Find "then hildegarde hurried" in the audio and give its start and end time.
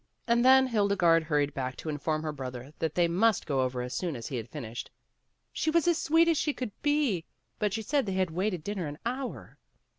0.43-1.53